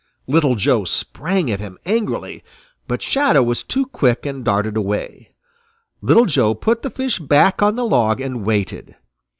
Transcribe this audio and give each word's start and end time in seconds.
Little 0.25 0.55
Joe 0.55 0.83
sprang 0.83 1.51
at 1.51 1.59
him 1.59 1.77
angrily, 1.85 2.43
but 2.87 3.03
Shadow 3.03 3.43
was 3.43 3.61
too 3.61 3.85
quick 3.85 4.25
and 4.25 4.43
darted 4.43 4.75
away. 4.75 5.29
Little 6.01 6.25
Joe 6.25 6.55
put 6.55 6.81
the 6.81 6.89
fish 6.89 7.19
back 7.19 7.61
on 7.61 7.75
the 7.75 7.85
log 7.85 8.19
and 8.19 8.43
waited. 8.43 8.95